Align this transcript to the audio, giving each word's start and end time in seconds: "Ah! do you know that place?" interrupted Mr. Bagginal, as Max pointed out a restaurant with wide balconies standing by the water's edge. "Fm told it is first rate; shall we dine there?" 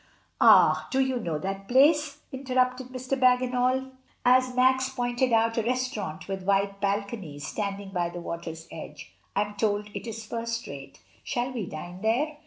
"Ah! 0.41 0.87
do 0.89 0.99
you 0.99 1.19
know 1.19 1.37
that 1.37 1.67
place?" 1.67 2.21
interrupted 2.31 2.87
Mr. 2.87 3.11
Bagginal, 3.15 3.91
as 4.25 4.55
Max 4.55 4.89
pointed 4.89 5.31
out 5.31 5.59
a 5.59 5.61
restaurant 5.61 6.27
with 6.27 6.41
wide 6.41 6.79
balconies 6.79 7.45
standing 7.45 7.89
by 7.89 8.09
the 8.09 8.19
water's 8.19 8.67
edge. 8.71 9.13
"Fm 9.35 9.55
told 9.59 9.89
it 9.93 10.07
is 10.07 10.25
first 10.25 10.65
rate; 10.65 11.01
shall 11.23 11.51
we 11.51 11.67
dine 11.67 12.01
there?" 12.01 12.37